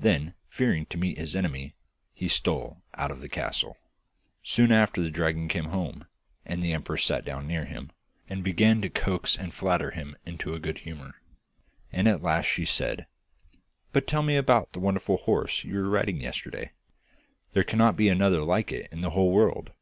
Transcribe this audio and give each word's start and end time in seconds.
Then, 0.00 0.32
fearing 0.48 0.86
to 0.86 0.96
meet 0.96 1.18
his 1.18 1.36
enemy, 1.36 1.74
he 2.14 2.26
stole 2.26 2.80
out 2.94 3.10
of 3.10 3.20
the 3.20 3.28
castle. 3.28 3.76
Soon 4.42 4.72
after 4.72 5.02
the 5.02 5.10
dragon 5.10 5.46
came 5.46 5.66
home, 5.66 6.06
and 6.46 6.64
the 6.64 6.72
empress 6.72 7.04
sat 7.04 7.22
down 7.22 7.46
near 7.46 7.66
him, 7.66 7.92
and 8.30 8.42
began 8.42 8.80
to 8.80 8.88
coax 8.88 9.36
and 9.36 9.52
flatter 9.52 9.90
him 9.90 10.16
into 10.24 10.54
a 10.54 10.58
good 10.58 10.78
humour, 10.78 11.16
and 11.92 12.08
at 12.08 12.22
last 12.22 12.46
she 12.46 12.64
said: 12.64 13.06
'But 13.92 14.06
tell 14.06 14.22
me 14.22 14.36
about 14.36 14.72
that 14.72 14.80
wonderful 14.80 15.18
horse 15.18 15.64
you 15.64 15.74
were 15.74 15.90
riding 15.90 16.22
yesterday. 16.22 16.72
There 17.52 17.62
cannot 17.62 17.94
be 17.94 18.08
another 18.08 18.40
like 18.42 18.72
it 18.72 18.90
in 18.90 19.02
the 19.02 19.10
whole 19.10 19.32
world. 19.32 19.72